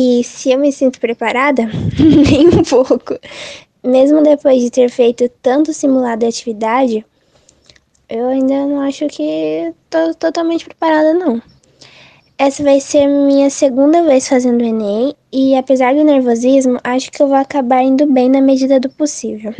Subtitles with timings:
[0.00, 1.64] E se eu me sinto preparada?
[1.98, 3.18] Nem um pouco.
[3.82, 7.04] Mesmo depois de ter feito tanto simulado de atividade,
[8.08, 11.42] eu ainda não acho que estou totalmente preparada, não.
[12.38, 17.20] Essa vai ser minha segunda vez fazendo o Enem e apesar do nervosismo, acho que
[17.20, 19.52] eu vou acabar indo bem na medida do possível.